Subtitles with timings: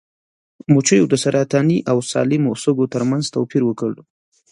[0.73, 3.91] مچیو د سرطاني او سالمو سږو ترمنځ توپیر وکړ.